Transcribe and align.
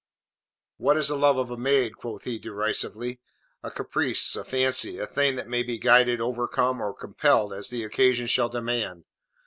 "What 0.77 0.97
is 0.97 1.09
the 1.09 1.15
love 1.15 1.37
of 1.37 1.51
a 1.51 1.57
maid?" 1.57 1.95
quoth 1.95 2.23
he 2.23 2.39
derisively. 2.39 3.19
"A 3.61 3.69
caprice, 3.69 4.35
a 4.35 4.43
fancy, 4.43 4.97
a 4.97 5.05
thing 5.05 5.35
that 5.35 5.47
may 5.47 5.61
be 5.61 5.77
guided, 5.77 6.19
overcome 6.19 6.81
or 6.81 6.91
compelled 6.95 7.53
as 7.53 7.69
the 7.69 7.83
occasion 7.83 8.25
shall 8.25 8.49
demand. 8.49 9.03